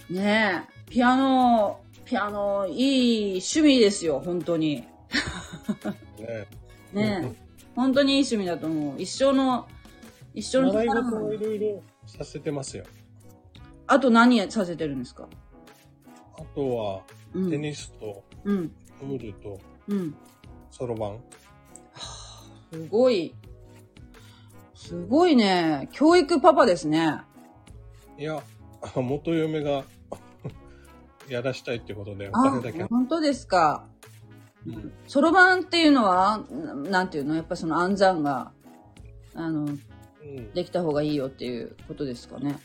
[0.09, 4.87] ねえ、ピアノ、ピアノ、いい趣味ですよ、本当に。
[6.17, 6.47] ね。
[6.93, 9.01] ねえ、本当にいい趣味だと思う。
[9.01, 9.67] 一生の、
[10.33, 12.83] 一生の習い宝事を物いろいろさせてますよ。
[13.87, 15.27] あと何させてるんですか？
[16.37, 17.01] あとは、
[17.33, 17.49] うん。
[17.49, 18.69] テニスと、うん。
[18.99, 20.15] プールと、うん。
[20.71, 21.19] そろばん。
[22.71, 23.33] すごい、
[24.75, 27.21] すごいね、教育パパですね。
[28.17, 28.41] いや、
[28.95, 29.83] あ元嫁が
[31.27, 33.87] やらしたいってことで、おあ金だけ。、本当ですか。
[34.67, 37.35] うんそろばんっていうのは、ななんていうの？
[37.35, 38.51] やっぱその暗算が、
[39.33, 39.79] あの、うん。
[40.53, 42.57] できた方がいいよっていうことですかね。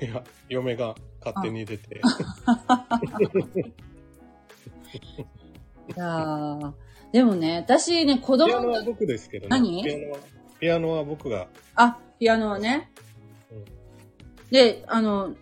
[0.00, 2.00] いや、嫁が勝手に出て。
[5.88, 6.72] いやー
[7.12, 9.48] でもね、私ね、子供のピアノは僕ですけどね。
[9.50, 9.84] 何？
[9.84, 10.18] ピアノは、
[10.60, 12.90] ピアノは僕が、あ、ピアノはね。
[13.50, 13.64] うん
[14.50, 15.34] で、あの、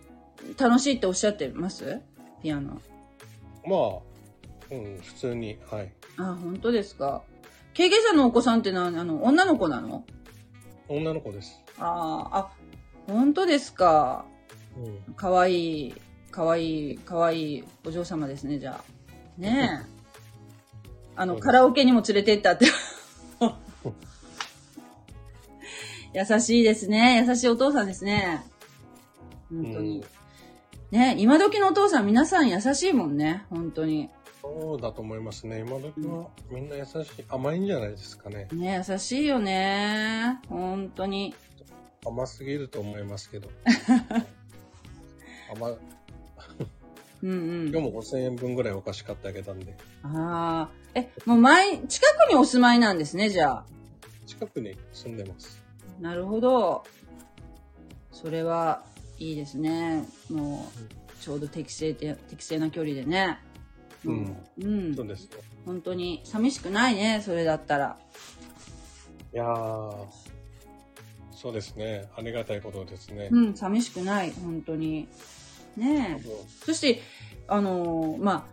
[0.57, 2.01] 楽しいっておっしゃってます？
[2.41, 2.81] ピアノ。
[3.65, 3.99] まあ、
[4.71, 5.91] うん、普通に、はい。
[6.17, 7.23] あ、本当ですか？
[7.73, 10.05] 経験者のお子さんってのは、あの、女の子なの？
[10.87, 11.59] 女の子です。
[11.79, 12.51] あーあ、
[13.07, 14.25] 本当ですか？
[14.77, 15.13] うん。
[15.15, 15.95] かわいい、
[16.31, 18.83] かわいい、かわいいお嬢様ですね、じゃあ。
[19.41, 19.93] ねえ。
[21.15, 22.65] あの、カラオケにも連れて行ったって。
[26.15, 27.23] 優しいですね。
[27.27, 28.43] 優しいお父さんですね。
[29.49, 30.05] 本当に。
[30.91, 33.45] ね今時のお父さん皆さん優しいもんね。
[33.49, 34.11] 本当に。
[34.43, 35.59] そうだと思いますね。
[35.59, 38.49] 今時はみんな優しい、甘いんじゃないですかね。
[38.51, 40.41] ね優しいよね。
[40.49, 41.33] 本当に。
[42.05, 43.49] 甘すぎると思いますけど。
[45.55, 47.69] 甘、うんうん。
[47.69, 50.69] 今日も5000円分ぐらいお菓子買ってあげたんで、ああ。
[50.93, 53.65] え、もう前、近くにお住まいなんですね、じゃあ。
[54.25, 55.63] 近くに住んでます。
[56.01, 56.83] なるほど。
[58.11, 58.83] それは
[59.19, 60.03] いいですね。
[60.29, 60.67] も
[61.17, 63.39] う、ちょうど適正で、適正な距離でね。
[64.05, 64.37] うん。
[64.61, 65.07] うんそう。
[65.07, 65.39] ですよ。
[65.65, 67.97] 本当に寂しくないね、それだったら。
[69.33, 70.05] いやー、
[71.31, 72.09] そうですね。
[72.15, 73.29] ありがたいことですね。
[73.31, 75.07] うん、寂しくない、本当に。
[75.75, 76.23] ねえ。
[76.65, 77.01] そして、
[77.47, 78.47] あのーま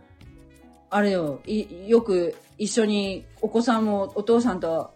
[0.89, 4.93] あ、あれよ、い、よく一緒にお子さんもお父さんと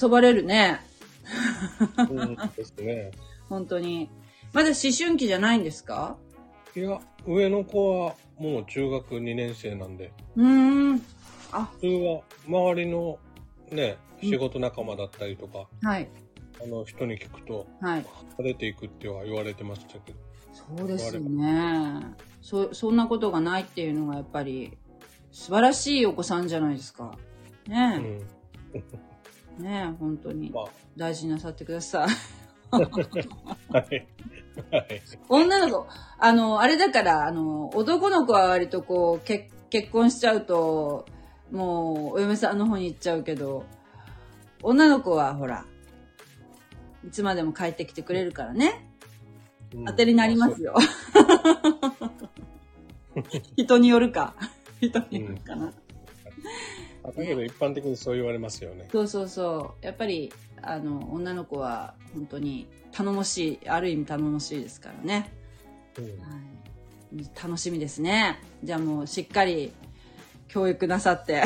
[0.00, 0.80] 遊ばれるね。
[2.08, 3.10] うんですね。
[3.48, 4.08] 本当に。
[4.52, 6.16] まだ思春期じゃないんですか？
[6.74, 11.02] いや、上の子はもう中学2年生なんで、うーん。
[11.52, 13.18] あ、普通は周りの
[13.70, 16.08] ね、仕事仲間だったりとか、はい。
[16.62, 18.06] あの人に聞くと、はい。
[18.38, 20.18] 出ていくっては言われてましたけど。
[20.52, 22.14] そうですよね。
[22.40, 24.76] そ、そんなことがないっていうのがやっぱり
[25.32, 27.16] 素晴らしいお子さんじゃないですか。
[27.66, 28.20] うねん。
[28.72, 28.82] え、
[29.62, 30.64] ねえ、本当にま
[30.96, 32.08] 大事になさってください。
[32.70, 32.78] あ、
[33.70, 34.06] はい。
[34.70, 35.02] はい。
[35.28, 35.86] 女の子、
[36.18, 41.06] あの、あれだから、あの、男の子は割とこう、け結婚しちゃうと、
[41.50, 43.64] もう、お嫁さんの方に行っちゃうけど、
[44.62, 45.64] 女の子はほら、
[47.06, 48.90] いつまでも帰ってきてくれるからね。
[49.74, 50.74] うん当てになりますよ。
[53.56, 54.34] 人によるか。
[54.80, 55.72] 人によるかな。
[57.02, 58.88] あだけど一般的にそう言われますよね。
[58.90, 59.84] そうそうそう。
[59.84, 65.32] やっぱり、あの、女の子は本当に頼もしい、ある意味頼もしいですからね。
[65.98, 66.10] うんは
[67.12, 68.40] い、楽しみですね。
[68.62, 69.72] じゃあもうしっかり
[70.48, 71.42] 教育なさって、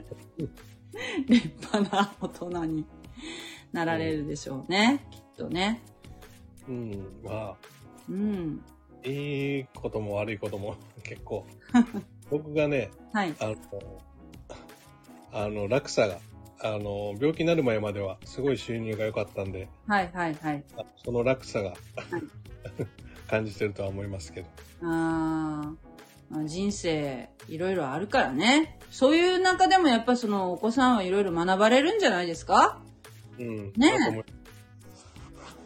[1.28, 2.84] 立派な大人に
[3.72, 5.04] なられるでしょうね。
[5.10, 5.80] きっとね。
[6.68, 7.56] うん、まあ、
[8.08, 8.62] うん。
[9.04, 11.46] いいことも悪いことも 結構。
[12.30, 13.34] 僕がね、はい。
[13.40, 13.56] あの、
[15.32, 16.18] あの、落差が、
[16.64, 20.64] あの、病気になる前まではすごい収入が良かったんで、はいはいはい。
[20.76, 21.74] あその落差が
[23.28, 24.46] 感じてるとは思いますけど。
[24.82, 25.74] あー
[26.34, 28.78] まあ人生いろいろあるからね。
[28.90, 32.80] そういう中でもやっぱそのお子さんはいろいろ学ばれるんじゃないですか？
[33.38, 33.72] うん。
[33.76, 34.24] ねえだと思い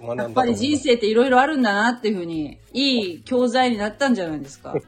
[0.03, 4.75] 学んだやっぱり人生っていろいろあるんだなっていうふうに、いい教材になったんじゃないですか？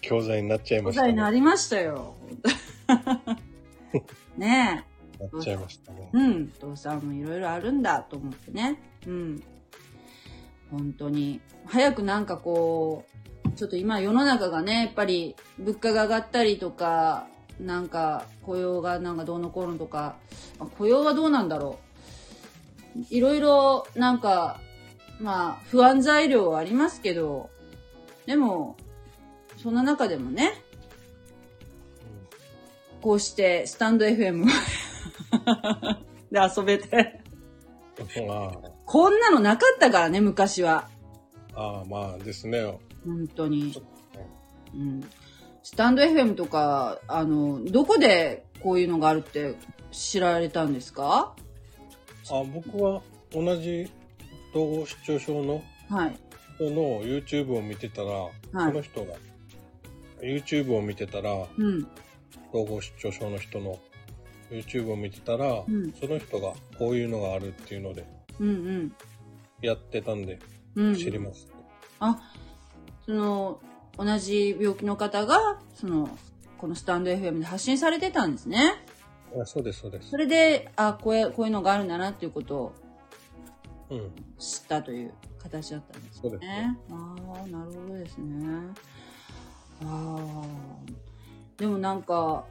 [0.00, 2.14] 教材になっちゃい教ました材になりましたよ。
[4.36, 4.84] ね
[5.24, 6.16] っちゃいましたねえ。。
[6.16, 6.52] うん。
[6.56, 8.80] お父さんもいろいろあるんだと思ってね。
[9.06, 9.42] うん。
[10.70, 11.40] 本当に。
[11.66, 13.04] 早くなんかこ
[13.46, 17.26] う、ちょっと今世の中がね、やっぱり物価が上がったりとか、
[17.60, 20.16] なんか雇用がなんかどうのこうのとか、
[20.58, 21.78] あ雇用はどうなんだろ
[22.96, 23.04] う。
[23.10, 24.60] いろいろなんか、
[25.20, 27.50] まあ不安材料はありますけど、
[28.26, 28.76] でも、
[29.62, 30.63] そんな中でもね、
[33.04, 34.46] こうしてスタンド FM
[36.32, 37.20] で遊べて。
[38.86, 40.88] こんなのなかったからね、昔は。
[41.54, 42.62] あああ、まあですね。
[43.04, 43.74] 本当に。
[44.74, 45.02] うん。
[45.62, 49.54] スタンド FM とか、あの、どこでこういうのがあるって
[49.92, 51.34] 知られたんですか？
[52.30, 53.02] あ僕は
[53.34, 53.86] 同じ
[54.54, 56.16] 統合失調症のはい。
[56.56, 58.08] 人の YouTube を見てたら、
[58.50, 59.12] その人が
[60.22, 61.86] YouTube を見てたら、うん。
[62.54, 63.80] 統合失調症の人の
[64.50, 68.06] YouTube を見てたら、うんその人がこういうのがあるっていうので
[68.38, 68.92] うん
[69.60, 70.38] やってたんで
[70.76, 70.86] うん。
[70.88, 70.96] うん。
[70.96, 71.48] 知ります。
[72.00, 72.20] あ、
[73.06, 73.60] その、
[73.96, 76.08] 同じ病気の方が、その、
[76.58, 78.84] このスタンド FM で発信されてたんですね。
[79.40, 80.16] あそうです、そうですそ。
[80.16, 82.72] れで、あ、こういう、こういうのがあるんだなっていうことを
[83.90, 84.10] うん。
[84.38, 86.48] 知ったという形だったんですそうですね。
[86.48, 86.78] ね。
[86.90, 88.46] ああ、なるほどですね。
[89.82, 90.44] ああ。
[91.58, 92.44] でもなんか、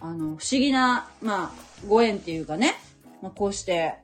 [0.00, 1.52] あの、不思議な、まあ、
[1.86, 2.74] ご縁っていうかね、
[3.20, 3.96] まあ、こうして、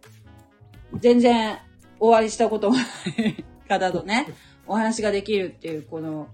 [0.99, 1.59] 全然
[2.01, 4.27] お会いしたこともない方とね、
[4.66, 6.29] お話ができるっていう、この、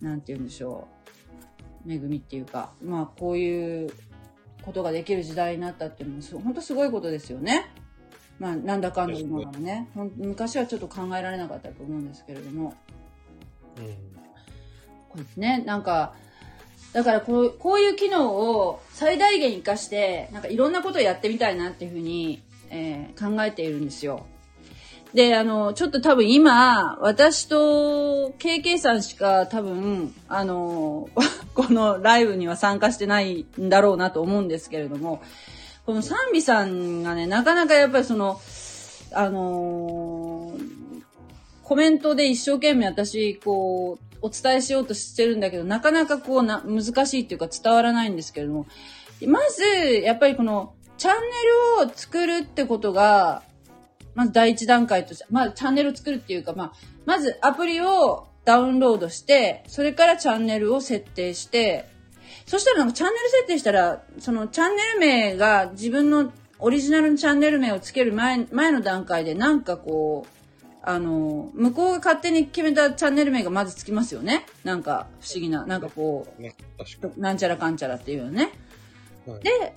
[0.00, 0.88] なんて言うんでしょ
[1.86, 1.92] う。
[1.92, 3.90] 恵みっていうか、まあ、こういう
[4.62, 7.70] ことができる時代になったっていうのもす、本当すごいことですよね。
[8.38, 9.88] まあ、なんだかんだ今からね。
[10.16, 12.74] 昔はちょっと考えられなかったと思うんですけれども。
[15.10, 15.62] これですね。
[15.66, 16.14] なんか、
[16.92, 24.26] だからこうこういう機能を最大限活かして、なんかいろんなことをやってみたいなっていうふうに、えー考えているんですよ。
[25.14, 31.08] で、あの、ちょっと多分今、私と KK さんしか多分、あの、
[31.54, 35.20] このライブには参加してないんだろうなと思うんですけれども、
[35.84, 38.40] このサンビさんがね、なかなかやっぱりその、
[39.12, 40.52] あの
[41.64, 48.66] コメントで一生懸命私、こう、お伝えしようとしてるんだけど、なかなかこうな、難しいっていうか伝わらないんですけれども、
[49.26, 49.64] まず、
[50.02, 53.42] やっぱりこの、チャンネルを作るってことが、
[54.14, 56.72] まず第一段階として、まあ、チャンネルを作るっていうか、まあ、
[57.06, 61.88] まずアプリをダウンロードして、それからチャンネルを設定して、
[62.46, 70.39] そしたらなんかチャンネル設定したら、そのチャンネル名が自分のオリジナルのチャンネル名をつける前、前の段階でなんかこう、
[70.90, 74.46] あの、向こうが勝手に決めたチャンネル名がまずつきますよね。
[74.64, 78.50] なんか不思議な、なんかこう、なんちゃらかんちゃらっていうのね。
[79.26, 79.32] に。
[79.32, 79.74] はいで、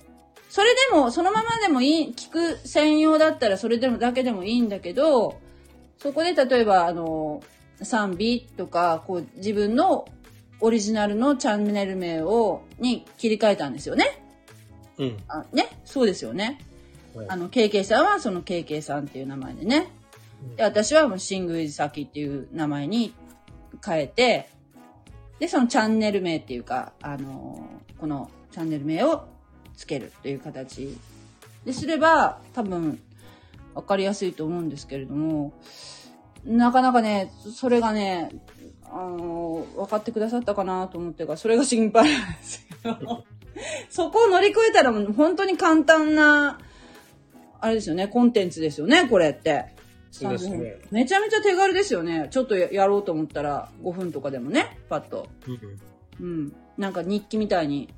[0.48, 5.40] それでも、そのままでもいい、聞く専用だったらそれでもだけでもいいんだけど、
[5.98, 7.42] そこで例えば、あの、
[7.82, 10.06] 賛美とか、こう、自分の
[10.60, 14.22] オリジナルのチャンネル名を、に切り替えたんですよね。
[14.98, 15.16] うん。
[15.26, 16.60] あね、そうですよね。
[17.14, 19.88] はいあの、KK さんはその KK さんっていう名前でね。
[20.56, 23.14] で、私はもうシングイズサキっていう名前に
[23.84, 24.48] 変えて、
[25.38, 29.24] で、そのチャンネル名っていうか、あのーこのチャンネル名を
[29.76, 30.98] つけるという形。
[31.64, 33.00] ですれば、多分、
[33.74, 35.52] わかりやすいと思うんですけれども、
[36.44, 38.30] なかなかね、それがね、
[38.84, 43.24] あのー分かってくださったかなと思ってから、それが心配なんですけど、
[43.88, 46.58] そこを乗り越えたらもう本当に簡単な、
[47.60, 49.73] あれですよね、コンテンツですよね、これって。
[50.14, 50.76] そうですね。
[50.92, 52.28] めちゃめちゃ手軽ですよね。
[52.30, 55.26] ちょっとややろうと思ったら5分とかでもね、パッと。
[56.20, 56.24] うん。
[56.24, 56.56] うん。
[56.78, 57.92] なんか日記みたいに。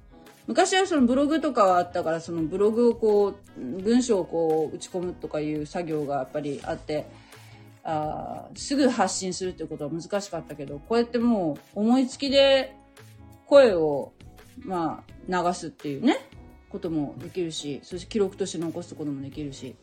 [0.47, 7.07] 昔はそのブログとかはあったから、そのブログをこう、文章をこう打ち込むとかいう作業がやっぱりあって、
[7.85, 12.75] あーすぐ発信するってことは難しかったけど、こうやってもう思いつきで
[13.47, 14.13] 声を、
[14.65, 16.17] まあ、流すっていうね、
[16.71, 19.77] こともできるし、そして記録として残すこともできるし、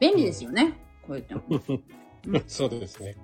[0.00, 1.42] 便利ですよね、こうやっても。
[2.46, 3.16] そうですね。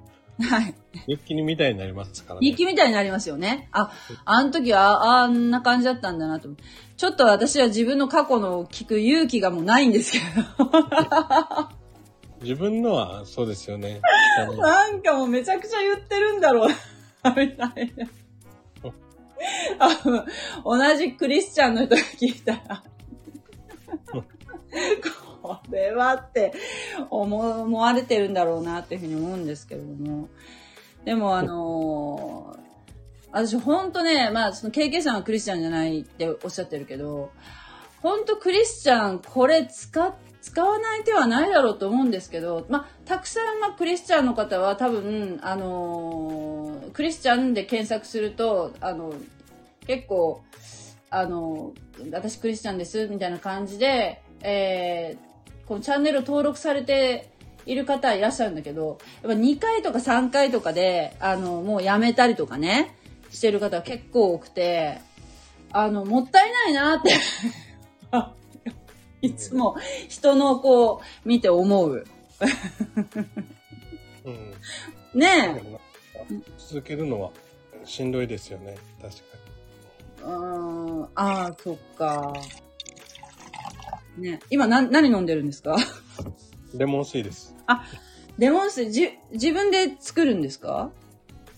[0.43, 0.75] はい。
[1.07, 2.47] 日記にみたいになりますからね。
[2.47, 3.69] 日記みたいになりますよね。
[3.73, 3.93] あ、
[4.25, 6.49] あの時はあんな感じだったんだなと。
[6.97, 11.69] ちょっと私は自分の過去のを聞く勇気がもうないんですけど。
[12.43, 14.01] 自分のはそうですよね。
[14.59, 18.07] なんかもうめちゃくちゃ言ってるんだろうな、みたいな。
[19.79, 20.25] あの
[20.65, 22.83] 同じクリスチャンの人が聞いたら、
[24.13, 24.25] こ
[25.43, 26.53] これはって
[27.11, 30.29] 思われてるんだろうなっていうふうに思うんですけれども。
[31.05, 32.61] でもあのー
[33.33, 37.31] 私ほんとね、まあその KK さんはクリスチャンじゃないっておっしゃってるけど、
[38.03, 40.13] ほんとクリスチャンこれ使っ
[40.43, 49.13] 使わない手はないだろうと思うんですけど、まあ、たくさん、まあ、クリスチャンの方は多分、あのークリスチャンで検索すると、あの、
[49.87, 50.43] 結構、
[51.11, 51.73] あの、
[52.11, 55.30] 私クリスチャンです、みたいな感じで、えー
[55.71, 57.31] このチャンネル登録されて
[57.65, 62.97] いる方いらっしゃるんだけど、やっぱ2回とか3回とかで、あの、もうやめたりとかね、
[63.31, 65.01] してる方は結構多くて、
[65.71, 67.13] あの、もったいないなって、
[69.23, 69.77] いつも
[70.09, 72.05] 人のこう、見て思う。
[74.25, 74.55] うん。
[75.15, 77.31] ねでもなんか続けるのは
[77.85, 78.77] しんどいですよね。
[79.01, 79.23] 確か
[80.19, 80.23] え。
[80.23, 82.33] うーん、ああ、そっか。
[84.17, 85.77] ね今な、何飲んでるんですか？
[85.77, 86.79] に。
[86.79, 87.55] レモン水です。
[88.39, 90.91] レモン水、じ、自分で作るんですか？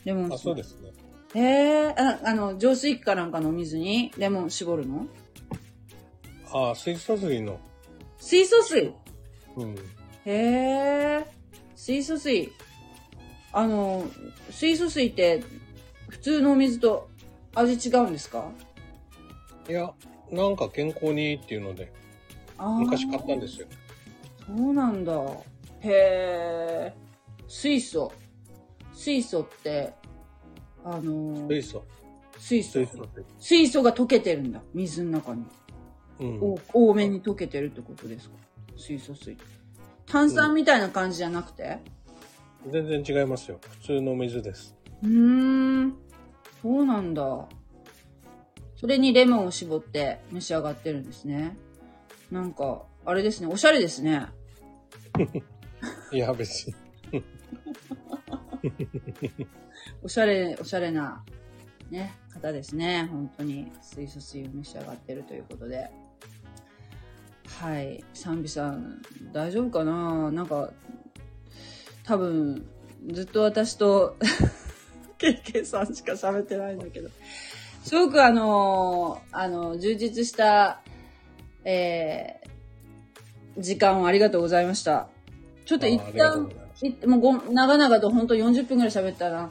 [0.05, 0.35] レモン水。
[0.35, 0.93] あ、そうですね。
[1.35, 5.07] へえ、ああの、浄水器かなんかのお水にレモン絞るの？
[6.53, 7.59] あ、水素水の。
[8.19, 8.93] 水素水？
[9.57, 9.75] うん。
[9.75, 9.77] へ
[10.27, 11.27] え、
[11.75, 12.53] 水素水。
[13.53, 14.05] あの、
[14.51, 15.43] 水素水って
[16.09, 17.09] 普通のお水と
[17.55, 18.51] 味違うんですか？
[19.69, 19.93] いや、
[20.31, 21.93] なんか健康にいいっていうので、
[22.71, 23.67] 昔買ったんですよ。
[24.47, 25.13] そうなんだ。
[25.81, 26.95] へえ。
[27.49, 28.13] 水素。
[28.93, 29.95] 水素って、
[30.85, 31.85] あの水素。
[32.39, 32.87] 水素水。
[32.87, 33.09] 素。
[33.39, 34.63] 水素が溶けてるんだ。
[34.75, 35.45] 水の中に。
[36.21, 36.41] うん。
[36.41, 38.37] お多めに溶けてるってことですか？
[38.77, 39.37] 水素水。
[40.07, 41.79] 炭酸みたいな感じじゃなくて？
[42.71, 43.59] 全然違いますよ。
[43.61, 44.77] 普通の水です。
[45.03, 45.97] うーん。
[46.63, 47.49] そうなんだ。
[48.77, 51.57] それにレモンを絞って召し上がってるんですね。
[52.33, 53.47] なんか、あれですね。
[53.47, 54.27] おしゃれですね。
[56.11, 56.75] いや、別に。
[60.03, 61.23] おしゃれ、おしゃれな、
[61.91, 63.07] ね、方ですね。
[63.13, 65.91] 本当に水素水を召し上がってるということで。
[67.61, 68.03] はい。
[68.15, 69.03] 賛美さん、
[69.35, 70.31] 大丈夫かな？
[70.31, 70.73] なんか、
[72.05, 72.67] 多分、
[73.11, 74.17] ずっと私と、
[75.19, 77.11] KK さんしか喋ってないんだけど。
[77.85, 80.82] すごくあの、あの、充実した、
[81.65, 85.09] えー、時間をありがとうございました。
[85.65, 86.51] ちょっと一旦
[86.83, 89.51] いもうご長々と本当40分ぐらい喋ったな。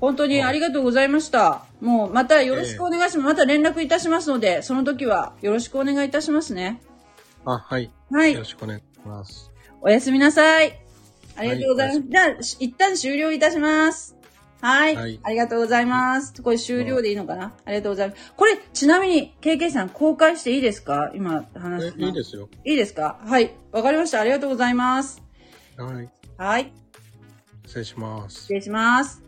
[0.00, 1.64] 本当にありがとうございました。
[1.80, 3.26] もうまたよろしくお願いします。
[3.26, 6.80] また連絡いたしますので、その時はよろしくお願いいたしますね。
[7.44, 7.90] あ、はい。
[8.10, 8.44] はいよろ。
[8.44, 9.50] しくお願いします。
[9.80, 10.78] おやすみなさい。
[11.36, 11.98] ありがとうございます。
[12.00, 14.16] はいじゃあ、し一旦終了いたします。
[14.62, 14.96] はい。
[14.96, 16.40] はいありがとうございます。
[16.42, 18.32] これ終了でいいのかな、ありがとうございます。
[18.36, 21.10] これ、ちなみに、KK さん公開していいですか？
[21.14, 22.48] 今話えす、のいいですよ。
[22.64, 23.18] いいですか？
[23.26, 23.54] はい。
[23.72, 24.20] わかりました。
[24.20, 25.20] ありがとうございます。
[25.76, 26.08] はい。
[26.38, 26.72] はい。
[27.66, 28.52] 失礼します失。
[28.54, 29.22] 礼します。